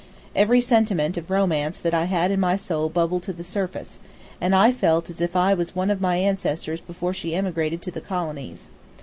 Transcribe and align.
Every 0.35 0.61
sentiment 0.61 1.15
of 1.15 1.29
romance 1.29 1.79
that 1.79 1.93
I 1.93 2.05
had 2.05 2.31
in 2.31 2.39
my 2.39 2.55
soul 2.55 2.89
bubbled 2.89 3.21
to 3.21 3.33
the 3.33 3.43
surface, 3.43 3.99
and 4.41 4.55
I 4.55 4.71
felt 4.71 5.11
as 5.11 5.21
if 5.21 5.35
I 5.35 5.53
was 5.53 5.75
one 5.75 5.91
of 5.91 6.01
my 6.01 6.15
ancestors 6.15 6.81
before 6.81 7.13
she 7.13 7.35
emigrated 7.35 7.83
to 7.83 7.91
the 7.91 8.01
colonies. 8.01 8.67